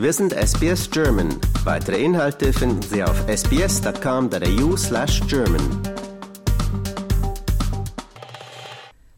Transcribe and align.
Wir 0.00 0.14
sind 0.14 0.32
SBS 0.32 0.90
German. 0.90 1.28
Weitere 1.62 2.02
Inhalte 2.02 2.54
finden 2.54 2.80
Sie 2.80 3.04
auf 3.04 3.22
sbs.com.au 3.28 4.74
slash 4.74 5.20
German. 5.28 5.60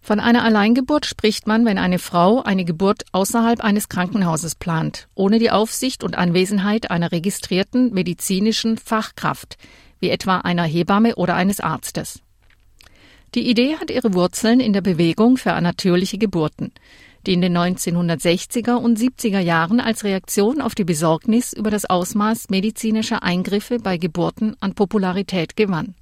Von 0.00 0.18
einer 0.18 0.42
Alleingeburt 0.42 1.06
spricht 1.06 1.46
man, 1.46 1.64
wenn 1.66 1.79
eine 1.79 2.00
Frau 2.00 2.43
eine 2.43 2.64
Geburt 2.64 3.04
außerhalb 3.12 3.61
eines 3.61 3.89
Krankenhauses 3.89 4.57
plant, 4.57 5.07
ohne 5.14 5.39
die 5.39 5.53
Aufsicht 5.53 6.03
und 6.03 6.18
Anwesenheit 6.18 6.90
einer 6.90 7.12
registrierten 7.12 7.93
medizinischen 7.93 8.76
Fachkraft, 8.76 9.58
wie 10.00 10.11
etwa 10.11 10.39
einer 10.39 10.64
Hebamme 10.64 11.14
oder 11.14 11.36
eines 11.36 11.61
Arztes. 11.61 12.22
Die 13.36 13.49
Idee 13.49 13.76
hat 13.76 13.93
ihre 13.93 14.14
Wurzeln 14.14 14.58
in 14.58 14.72
der 14.72 14.82
Bewegung 14.82 15.36
für 15.36 15.58
natürliche 15.61 16.18
Geburten, 16.18 16.72
die 17.26 17.35
in 17.35 17.40
den 17.40 17.57
1960er 17.57 18.75
und 18.75 18.99
70er 18.99 19.40
Jahren 19.40 19.81
als 19.81 20.04
Reaktion 20.04 20.61
auf 20.61 20.75
die 20.75 20.85
Besorgnis 20.85 21.53
über 21.53 21.71
das 21.71 21.85
Ausmaß 21.85 22.50
medizinischer 22.50 23.22
Eingriffe 23.22 23.79
bei 23.79 23.96
Geburten 23.96 24.57
an 24.61 24.75
Popularität 24.75 25.57
gewann. 25.57 25.95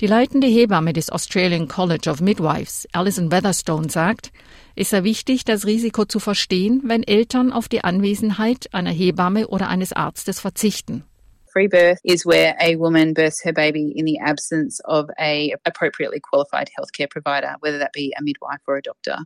Die 0.00 0.08
leitende 0.08 0.48
Hebamme 0.48 0.92
des 0.92 1.10
Australian 1.10 1.68
College 1.68 2.10
of 2.10 2.20
Midwives, 2.20 2.88
Alison 2.92 3.30
Weatherstone, 3.30 3.88
sagt, 3.88 4.32
es 4.74 4.90
sei 4.90 5.04
wichtig, 5.04 5.44
das 5.44 5.64
Risiko 5.64 6.04
zu 6.04 6.18
verstehen, 6.18 6.82
wenn 6.86 7.04
Eltern 7.04 7.52
auf 7.52 7.68
die 7.68 7.84
Anwesenheit 7.84 8.74
einer 8.74 8.90
Hebamme 8.90 9.46
oder 9.46 9.68
eines 9.68 9.92
Arztes 9.92 10.40
verzichten. 10.40 11.04
Free 11.52 11.66
birth 11.66 11.98
is 12.04 12.24
where 12.24 12.56
a 12.60 12.76
woman 12.76 13.12
births 13.12 13.42
her 13.44 13.52
baby 13.52 13.92
in 13.94 14.06
the 14.06 14.18
absence 14.18 14.80
of 14.86 15.10
a 15.20 15.54
appropriately 15.66 16.18
qualified 16.18 16.70
healthcare 16.78 17.10
provider, 17.10 17.56
whether 17.60 17.78
that 17.78 17.92
be 17.92 18.14
a 18.18 18.22
midwife 18.22 18.60
or 18.66 18.76
a 18.76 18.82
doctor. 18.82 19.18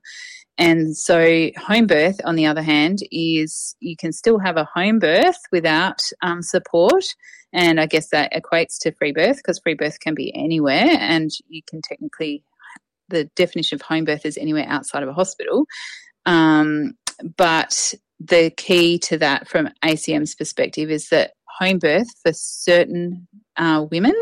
And 0.59 0.97
so 0.97 1.51
home 1.57 1.87
birth, 1.87 2.21
on 2.25 2.35
the 2.35 2.47
other 2.47 2.63
hand, 2.63 2.99
is 3.13 3.77
you 3.81 3.97
can 3.97 4.13
still 4.13 4.39
have 4.39 4.57
a 4.57 4.69
home 4.75 4.99
birth 4.99 5.39
without 5.53 6.03
um, 6.23 6.43
support. 6.43 7.05
And 7.53 7.79
I 7.79 7.87
guess 7.87 8.09
that 8.09 8.33
equates 8.33 8.79
to 8.81 8.93
free 8.93 9.13
birth 9.13 9.37
because 9.37 9.61
free 9.61 9.75
birth 9.75 10.01
can 10.01 10.15
be 10.15 10.35
anywhere 10.35 10.89
and 10.99 11.31
you 11.49 11.63
can 11.69 11.81
technically, 11.81 12.43
the 13.09 13.25
definition 13.37 13.77
of 13.77 13.83
home 13.83 14.05
birth 14.05 14.27
is 14.27 14.37
anywhere 14.37 14.67
outside 14.67 15.03
of 15.03 15.09
a 15.09 15.15
hospital. 15.15 15.67
Um, 16.25 16.95
but 17.37 17.95
the 18.19 18.51
key 18.51 18.99
to 18.99 19.19
that 19.19 19.49
from 19.49 19.69
ACM's 19.85 20.35
perspective 20.35 20.91
is 20.91 21.11
that 21.11 21.33
home 21.59 21.79
birth 21.79 22.09
for 22.23 22.33
certain 22.35 23.29
uh, 23.57 23.87
women 23.91 24.15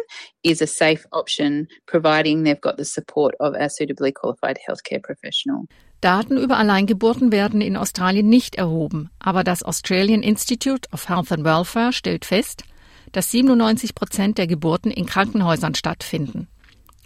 is 0.43 0.63
a 0.63 0.67
safe 0.67 1.07
option, 1.13 1.67
providing 1.87 2.45
they've 2.45 2.61
got 2.61 2.77
the 2.77 2.85
support 2.85 3.35
of 3.41 3.55
a 3.55 3.69
suitably 3.69 4.13
qualified 4.13 4.59
healthcare 4.67 5.03
professional. 5.03 5.67
Daten 6.01 6.37
über 6.37 6.59
Alleingeburten 6.59 7.33
werden 7.33 7.63
in 7.63 7.77
Australien 7.77 8.29
nicht 8.29 8.57
erhoben, 8.57 9.11
aber 9.19 9.43
das 9.43 9.63
Australian 9.63 10.23
Institute 10.23 10.87
of 10.93 11.09
Health 11.09 11.33
and 11.33 11.45
Welfare 11.45 11.93
stellt 11.95 12.27
fest, 12.27 12.65
dass 13.13 13.31
97 13.31 13.95
Prozent 13.95 14.37
der 14.37 14.47
Geburten 14.47 14.91
in 14.91 15.07
Krankenhäusern 15.07 15.75
stattfinden. 15.75 16.49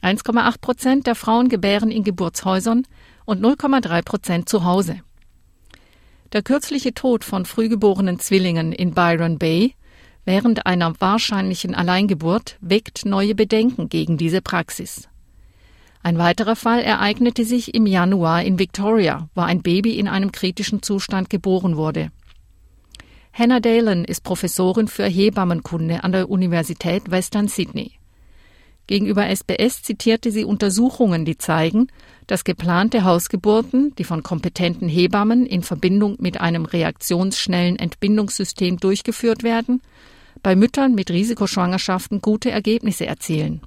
1,8 0.02 0.60
Prozent 0.60 1.06
der 1.06 1.14
Frauen 1.14 1.48
gebären 1.48 1.90
in 1.90 2.02
Geburtshäusern 2.02 2.86
und 3.24 3.40
0,3 3.40 4.02
Prozent 4.02 4.48
zu 4.48 4.64
Hause. 4.64 5.00
Der 6.32 6.42
kürzliche 6.42 6.92
Tod 6.92 7.24
von 7.24 7.44
frühgeborenen 7.44 8.18
Zwillingen 8.18 8.72
in 8.72 8.94
Byron 8.94 9.38
Bay 9.38 9.74
während 10.28 10.66
einer 10.66 10.92
wahrscheinlichen 11.00 11.74
Alleingeburt 11.74 12.58
weckt 12.60 13.06
neue 13.06 13.34
Bedenken 13.34 13.88
gegen 13.88 14.18
diese 14.18 14.42
Praxis. 14.42 15.08
Ein 16.02 16.18
weiterer 16.18 16.54
Fall 16.54 16.82
ereignete 16.82 17.46
sich 17.46 17.74
im 17.74 17.86
Januar 17.86 18.42
in 18.42 18.58
Victoria, 18.58 19.30
wo 19.34 19.40
ein 19.40 19.62
Baby 19.62 19.98
in 19.98 20.06
einem 20.06 20.30
kritischen 20.30 20.82
Zustand 20.82 21.30
geboren 21.30 21.78
wurde. 21.78 22.10
Hannah 23.32 23.60
Dalen 23.60 24.04
ist 24.04 24.22
Professorin 24.22 24.86
für 24.86 25.06
Hebammenkunde 25.06 26.05
an 26.05 26.12
der 26.12 26.28
Universität 26.28 27.11
Western 27.11 27.48
Sydney. 27.48 27.92
Gegenüber 28.86 29.34
SBS 29.34 29.83
zitierte 29.83 30.30
sie 30.30 30.44
Untersuchungen, 30.44 31.24
die 31.24 31.38
zeigen, 31.38 31.86
dass 32.27 32.44
geplante 32.44 33.02
Hausgeburten, 33.05 33.94
die 33.96 34.05
von 34.05 34.22
kompetenten 34.22 34.90
Hebammen 34.90 35.46
in 35.46 35.62
Verbindung 35.62 36.17
mit 36.20 36.38
einem 36.38 36.67
reaktionsschnellen 36.67 37.78
Entbindungssystem 37.78 38.77
durchgeführt 38.77 39.42
werden, 39.42 39.80
bei 40.42 40.56
Müttern 40.56 40.94
mit 40.94 41.10
Risikoschwangerschaften 41.10 42.20
gute 42.20 42.50
Ergebnisse 42.50 43.06
erzielen. 43.06 43.60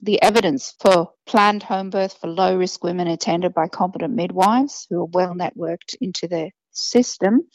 The 0.00 0.20
evidence 0.22 0.74
for 0.78 1.14
planned 1.24 1.68
home 1.68 1.90
birth 1.90 2.12
for 2.12 2.28
low 2.28 2.56
risk 2.56 2.84
women 2.84 3.08
attended 3.08 3.54
by 3.54 3.66
competent 3.68 4.14
midwives 4.14 4.86
who 4.90 5.02
are 5.02 5.08
well 5.12 5.34
networked 5.34 5.94
into 6.00 6.28
the 6.28 6.50
system 6.70 7.48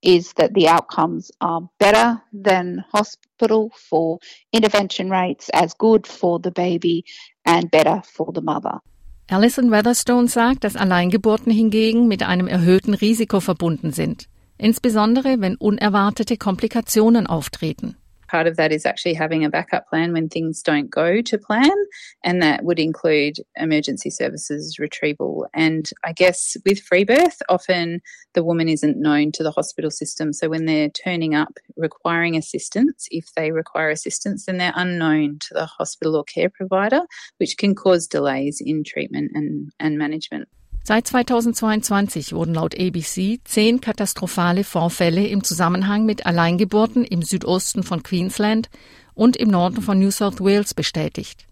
is 0.00 0.32
that 0.34 0.54
the 0.54 0.68
outcomes 0.68 1.30
are 1.40 1.68
better 1.78 2.22
than 2.32 2.84
hospital 2.92 3.70
for 3.74 4.18
intervention 4.52 5.10
rates, 5.10 5.50
as 5.50 5.74
good 5.74 6.06
for 6.06 6.40
the 6.40 6.50
baby 6.50 7.04
and 7.44 7.70
better 7.70 8.02
for 8.04 8.32
the 8.32 8.40
mother. 8.40 8.80
Alison 9.28 9.70
Weatherstone 9.70 10.28
sagt, 10.28 10.64
dass 10.64 10.76
Alleingeburten 10.76 11.52
hingegen 11.52 12.08
mit 12.08 12.22
einem 12.22 12.48
erhöhten 12.48 12.94
Risiko 12.94 13.40
verbunden 13.40 13.92
sind 13.92 14.28
insbesondere 14.58 15.40
wenn 15.40 15.56
unerwartete 15.56 16.36
Komplikationen 16.36 17.26
auftreten. 17.26 17.96
Part 18.32 18.46
of 18.46 18.56
that 18.56 18.72
is 18.72 18.86
actually 18.86 19.12
having 19.12 19.44
a 19.44 19.50
backup 19.50 19.86
plan 19.90 20.14
when 20.14 20.30
things 20.30 20.62
don't 20.62 20.88
go 20.88 21.20
to 21.20 21.36
plan, 21.36 21.76
and 22.24 22.40
that 22.40 22.64
would 22.64 22.78
include 22.78 23.36
emergency 23.56 24.08
services 24.08 24.78
retrieval. 24.78 25.46
And 25.52 25.90
I 26.02 26.14
guess 26.14 26.56
with 26.64 26.80
free 26.80 27.04
birth, 27.04 27.42
often 27.50 28.00
the 28.32 28.42
woman 28.42 28.70
isn't 28.70 28.96
known 28.96 29.32
to 29.32 29.42
the 29.42 29.50
hospital 29.50 29.90
system. 29.90 30.32
So 30.32 30.48
when 30.48 30.64
they're 30.64 30.88
turning 30.88 31.34
up 31.34 31.58
requiring 31.76 32.34
assistance, 32.34 33.06
if 33.10 33.34
they 33.34 33.52
require 33.52 33.90
assistance, 33.90 34.46
then 34.46 34.56
they're 34.56 34.72
unknown 34.76 35.38
to 35.40 35.52
the 35.52 35.66
hospital 35.66 36.16
or 36.16 36.24
care 36.24 36.48
provider, 36.48 37.02
which 37.36 37.58
can 37.58 37.74
cause 37.74 38.06
delays 38.06 38.62
in 38.64 38.82
treatment 38.82 39.32
and, 39.34 39.72
and 39.78 39.98
management. 39.98 40.48
Seit 40.84 41.06
2022 41.06 42.32
wurden 42.32 42.54
laut 42.54 42.78
ABC 42.78 43.38
zehn 43.44 43.80
katastrophale 43.80 44.64
Vorfälle 44.64 45.24
im 45.28 45.44
Zusammenhang 45.44 46.04
mit 46.04 46.26
Alleingeburten 46.26 47.04
im 47.04 47.22
Südosten 47.22 47.84
von 47.84 48.02
Queensland 48.02 48.68
und 49.14 49.36
im 49.36 49.48
Norden 49.48 49.80
von 49.80 50.00
New 50.00 50.10
South 50.10 50.40
Wales 50.40 50.74
bestätigt. 50.74 51.46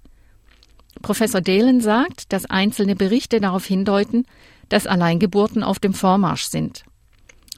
Professor 1.01 1.41
Dalen 1.41 1.81
sagt, 1.81 2.33
dass 2.33 2.47
einzelne 2.47 2.97
Berichte 2.97 3.41
darauf 3.41 3.65
hindeuten, 3.65 4.27
dass 4.69 4.89
Alleingeburten 4.89 5.63
auf 5.63 5.79
dem 5.79 5.95
Vormarsch 5.95 6.45
sind. 6.45 6.83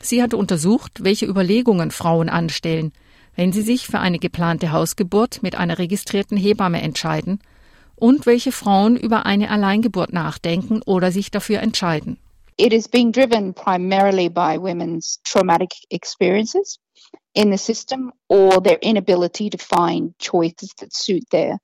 Sie 0.03 0.23
hat 0.23 0.35
untersucht, 0.35 1.05
welche 1.05 1.25
Überlegungen 1.25 1.91
Frauen 1.91 2.29
anstellen, 2.29 2.93
wenn 3.35 3.51
sie 3.53 3.63
sich 3.63 3.87
für 3.87 3.99
eine 3.99 4.19
geplante 4.19 4.73
Hausgeburt 4.73 5.43
mit 5.43 5.55
einer 5.55 5.79
registrierten 5.79 6.37
Hebamme 6.37 6.83
entscheiden 6.83 7.41
und 8.03 8.27
welche 8.27 8.51
Frauen 8.51 8.97
über 8.97 9.27
eine 9.27 9.49
Alleingeburt 9.49 10.13
nachdenken 10.13 10.83
oder 10.85 11.13
sich 11.13 11.31
dafür 11.31 11.61
entscheiden. 11.61 12.19
It 12.57 12.73
is 12.73 12.89
being 12.89 13.13
driven 13.13 13.55
primarily 13.55 14.29
by 14.29 14.59
women's 14.59 15.21
traumatic 15.23 15.71
experiences 15.89 16.81
in 17.35 17.53
the 17.53 17.57
system 17.57 18.13
or 18.29 18.61
their 18.61 18.83
inability 18.83 19.51
to 19.51 19.59
find 19.59 20.15
choices 20.19 20.75
that 20.81 20.93
suit 20.93 21.23
their 21.31 21.59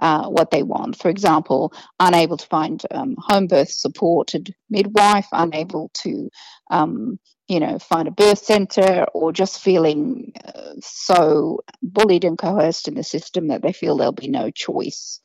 uh, 0.00 0.28
what 0.28 0.52
they 0.52 0.62
want. 0.62 0.96
For 0.96 1.10
example, 1.10 1.72
unable 1.98 2.36
to 2.36 2.46
find 2.46 2.80
um, 2.92 3.16
home 3.18 3.48
birth 3.48 3.70
supported 3.70 4.54
midwife, 4.70 5.26
unable 5.32 5.90
to, 6.04 6.30
um, 6.70 7.18
you 7.48 7.58
know, 7.58 7.78
find 7.78 8.06
a 8.08 8.12
birth 8.12 8.38
center, 8.38 9.04
or 9.12 9.32
just 9.32 9.60
feeling 9.60 10.32
uh, 10.44 10.74
so 10.80 11.58
bullied 11.82 12.24
and 12.24 12.38
coerced 12.38 12.88
in 12.88 12.94
the 12.94 13.04
system 13.04 13.48
that 13.48 13.62
they 13.62 13.72
feel 13.72 13.96
there'll 13.96 14.12
be 14.12 14.28
no 14.28 14.50
choice 14.50 15.20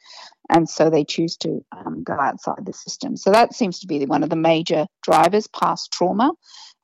and 0.49 0.69
so 0.69 0.89
they 0.89 1.03
choose 1.03 1.37
to 1.37 1.63
um, 1.71 2.03
go 2.03 2.13
outside 2.13 2.65
the 2.65 2.73
system. 2.73 3.17
So 3.17 3.31
that 3.31 3.53
seems 3.53 3.79
to 3.79 3.87
be 3.87 4.05
one 4.05 4.23
of 4.23 4.29
the 4.29 4.35
major 4.35 4.87
drivers, 5.01 5.47
past 5.47 5.91
trauma 5.91 6.31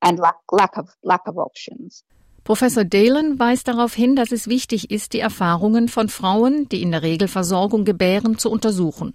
and 0.01 0.19
lack, 0.19 0.36
lack, 0.51 0.77
of, 0.77 0.89
lack 1.04 1.27
of 1.27 1.38
options. 1.38 2.04
Professor 2.44 2.83
Dalen 2.83 3.39
weist 3.39 3.69
darauf 3.69 3.94
hin, 3.94 4.18
dass 4.18 4.33
es 4.33 4.50
wichtig 4.50 4.92
ist, 4.92 5.13
die 5.13 5.21
Erfahrungen 5.21 5.88
von 5.88 6.10
Frauen, 6.10 6.68
die 6.68 6.81
in 6.81 6.92
der 6.92 7.01
Regel 7.01 7.30
Versorgung 7.30 7.86
gebären, 7.86 8.38
zu 8.38 8.51
untersuchen 8.51 9.13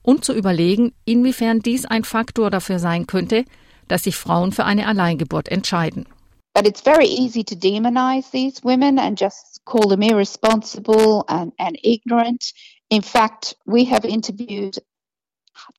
und 0.00 0.24
zu 0.24 0.32
überlegen, 0.32 0.94
inwiefern 1.04 1.60
dies 1.60 1.84
ein 1.84 2.02
Faktor 2.02 2.50
dafür 2.50 2.78
sein 2.78 3.06
könnte, 3.06 3.44
dass 3.88 4.04
sich 4.04 4.16
Frauen 4.16 4.52
für 4.52 4.64
eine 4.64 4.86
Alleingeburt 4.86 5.48
entscheiden. 5.48 6.06
But 6.54 6.66
it's 6.66 6.82
very 6.82 7.06
easy 7.06 7.42
to 7.44 7.54
demonize 7.54 8.30
these 8.30 8.62
women 8.62 8.98
and 8.98 9.18
just 9.18 9.64
call 9.64 9.88
them 9.88 10.02
irresponsible 10.02 11.24
and, 11.28 11.52
and 11.58 11.78
ignorant. 11.82 12.52
In 12.92 13.00
fact, 13.00 13.54
we 13.64 13.86
have 13.86 14.04
interviewed 14.04 14.76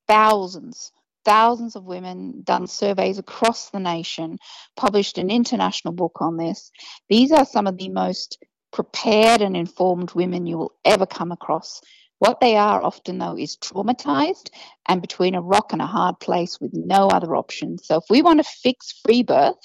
thousands, 0.07 0.91
thousands 1.23 1.75
of 1.75 1.83
women, 1.83 2.41
done 2.43 2.65
surveys 2.65 3.19
across 3.19 3.69
the 3.69 3.79
nation, 3.79 4.39
published 4.75 5.19
an 5.19 5.29
international 5.29 5.93
book 5.93 6.17
on 6.21 6.37
this. 6.37 6.71
These 7.09 7.31
are 7.31 7.45
some 7.45 7.67
of 7.67 7.77
the 7.77 7.89
most 7.89 8.43
prepared 8.71 9.43
and 9.43 9.55
informed 9.55 10.15
women 10.15 10.47
you 10.47 10.57
will 10.57 10.73
ever 10.85 11.05
come 11.05 11.31
across. 11.31 11.81
What 12.17 12.39
they 12.39 12.55
are 12.55 12.81
often, 12.81 13.19
though, 13.19 13.37
is 13.37 13.57
traumatized 13.57 14.49
and 14.87 14.99
between 14.99 15.35
a 15.35 15.41
rock 15.41 15.71
and 15.71 15.83
a 15.83 15.85
hard 15.85 16.19
place 16.19 16.59
with 16.59 16.71
no 16.73 17.09
other 17.09 17.35
option. 17.35 17.77
So, 17.77 17.97
if 17.97 18.05
we 18.09 18.23
want 18.23 18.39
to 18.39 18.51
fix 18.63 18.91
free 19.05 19.21
birth, 19.21 19.61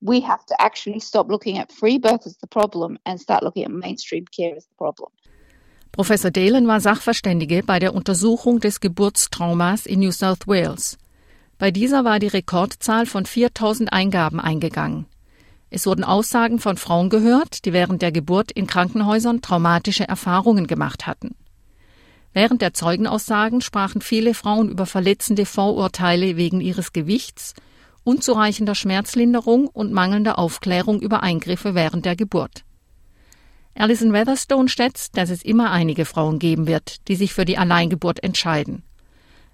we 0.00 0.18
have 0.22 0.44
to 0.46 0.60
actually 0.60 0.98
stop 0.98 1.28
looking 1.28 1.58
at 1.58 1.70
free 1.70 1.98
birth 1.98 2.26
as 2.26 2.36
the 2.38 2.48
problem 2.48 2.98
and 3.06 3.20
start 3.20 3.44
looking 3.44 3.66
at 3.66 3.70
mainstream 3.70 4.24
care 4.36 4.56
as 4.56 4.66
the 4.66 4.74
problem. 4.76 5.12
Professor 5.98 6.30
Dalen 6.30 6.68
war 6.68 6.80
Sachverständige 6.80 7.64
bei 7.64 7.80
der 7.80 7.92
Untersuchung 7.92 8.60
des 8.60 8.78
Geburtstraumas 8.78 9.84
in 9.84 9.98
New 9.98 10.12
South 10.12 10.46
Wales. 10.46 10.96
Bei 11.58 11.72
dieser 11.72 12.04
war 12.04 12.20
die 12.20 12.28
Rekordzahl 12.28 13.04
von 13.04 13.26
4000 13.26 13.92
Eingaben 13.92 14.38
eingegangen. 14.38 15.06
Es 15.70 15.86
wurden 15.86 16.04
Aussagen 16.04 16.60
von 16.60 16.76
Frauen 16.76 17.10
gehört, 17.10 17.64
die 17.64 17.72
während 17.72 18.00
der 18.00 18.12
Geburt 18.12 18.52
in 18.52 18.68
Krankenhäusern 18.68 19.42
traumatische 19.42 20.06
Erfahrungen 20.06 20.68
gemacht 20.68 21.08
hatten. 21.08 21.34
Während 22.32 22.62
der 22.62 22.74
Zeugenaussagen 22.74 23.60
sprachen 23.60 24.00
viele 24.00 24.34
Frauen 24.34 24.68
über 24.68 24.86
verletzende 24.86 25.46
Vorurteile 25.46 26.36
wegen 26.36 26.60
ihres 26.60 26.92
Gewichts, 26.92 27.54
unzureichender 28.04 28.76
Schmerzlinderung 28.76 29.66
und 29.66 29.92
mangelnder 29.92 30.38
Aufklärung 30.38 31.00
über 31.00 31.24
Eingriffe 31.24 31.74
während 31.74 32.04
der 32.04 32.14
Geburt. 32.14 32.62
Alison 33.78 34.12
Weatherstone 34.12 34.68
schätzt, 34.68 35.16
dass 35.16 35.30
es 35.30 35.42
immer 35.42 35.70
einige 35.70 36.04
Frauen 36.04 36.38
geben 36.38 36.66
wird, 36.66 37.08
die 37.08 37.16
sich 37.16 37.32
für 37.32 37.44
die 37.44 37.58
Alleingeburt 37.58 38.22
entscheiden. 38.22 38.82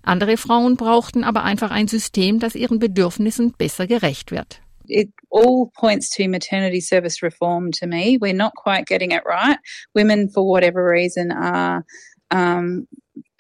Andere 0.03 0.37
Frauen 0.37 0.77
brauchten 0.77 1.25
aber 1.25 1.45
einfach 1.45 1.71
ein 1.71 1.89
System, 1.89 2.39
das 2.39 2.55
ihren 2.55 2.79
Bedürfnissen 2.79 3.53
besser 3.53 3.87
gerecht 3.87 4.31
wird. 4.31 4.61
it 4.89 5.09
all 5.31 5.71
points 5.75 6.11
to 6.11 6.29
maternity 6.29 6.81
service 6.81 7.23
reform 7.23 7.73
to 7.73 7.87
me. 7.87 8.19
We're 8.19 8.35
not 8.35 8.55
quite 8.55 8.87
getting 8.87 9.13
it 9.13 9.25
right. 9.25 9.59
Women, 9.95 10.29
for 10.29 10.47
whatever 10.47 10.85
reason, 10.85 11.33
are 11.33 11.85
um, 12.31 12.87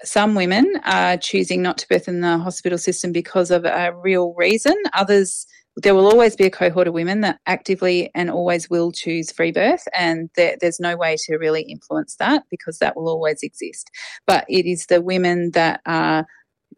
some 0.03 0.35
women 0.35 0.81
are 0.85 1.17
choosing 1.17 1.63
not 1.63 1.79
to 1.79 1.89
birth 1.89 2.09
in 2.09 2.21
the 2.21 2.39
hospital 2.39 2.79
system 2.79 3.13
because 3.13 3.51
of 3.51 3.65
a 3.65 3.93
real 3.95 4.35
reason. 4.35 4.75
Others, 4.93 5.47
there 5.76 5.94
will 5.94 6.06
always 6.06 6.37
be 6.37 6.44
a 6.44 6.50
cohort 6.50 6.87
of 6.87 6.94
women 6.94 7.21
that 7.23 7.41
actively 7.47 8.11
and 8.15 8.31
always 8.31 8.71
will 8.71 8.93
choose 8.93 9.32
free 9.32 9.53
birth, 9.53 9.87
and 9.97 10.31
there, 10.37 10.56
there's 10.61 10.81
no 10.81 10.97
way 10.97 11.17
to 11.26 11.37
really 11.37 11.62
influence 11.62 12.17
that 12.17 12.44
because 12.50 12.79
that 12.79 12.97
will 12.97 13.09
always 13.09 13.43
exist. 13.43 13.91
But 14.26 14.44
it 14.49 14.67
is 14.67 14.87
the 14.87 15.00
women 15.00 15.50
that 15.53 15.81
are 15.87 16.26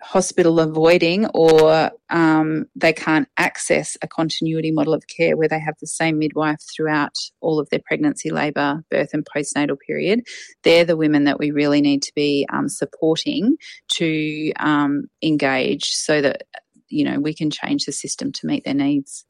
hospital 0.03 0.61
avoiding 0.61 1.27
or 1.29 1.91
um, 2.11 2.67
they 2.75 2.93
can't 2.93 3.29
access 3.37 3.97
a 4.03 4.09
continuity 4.09 4.71
model 4.71 4.95
of 4.95 5.07
care 5.07 5.37
where 5.37 5.49
they 5.49 5.59
have 5.59 5.75
the 5.81 5.87
same 5.87 6.19
midwife 6.19 6.61
throughout 6.75 7.15
all 7.41 7.59
of 7.59 7.69
their 7.71 7.81
pregnancy, 7.85 8.31
labour, 8.31 8.85
birth, 8.91 9.11
and 9.13 9.27
postnatal 9.27 9.77
period, 9.87 10.27
they're 10.63 10.85
the 10.85 10.97
women 10.97 11.25
that 11.25 11.39
we 11.39 11.51
really 11.51 11.81
need 11.81 12.03
to 12.03 12.13
be 12.15 12.47
um, 12.53 12.69
supporting 12.69 13.57
to 13.95 14.53
um, 14.59 15.05
engage 15.23 15.87
so 15.87 16.21
that 16.21 16.43
you 16.89 17.05
know 17.05 17.21
we 17.21 17.35
can 17.35 17.51
change 17.51 17.85
the 17.85 17.93
system 17.93 18.33
to 18.33 18.47
meet 18.47 18.65
their 18.65 18.75
needs. 18.75 19.27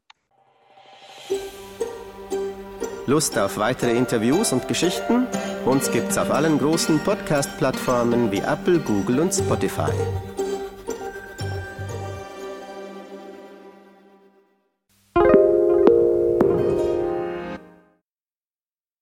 Lust 3.07 3.37
auf 3.37 3.57
weitere 3.57 3.95
Interviews 3.95 4.51
und 4.51 4.67
Geschichten? 4.67 5.27
Uns 5.65 5.89
gibt's 5.91 6.17
auf 6.17 6.29
allen 6.29 6.57
großen 6.57 6.99
Podcast-Plattformen 6.99 8.31
wie 8.33 8.39
Apple, 8.39 8.79
Google 8.79 9.21
und 9.21 9.33
Spotify. 9.33 9.91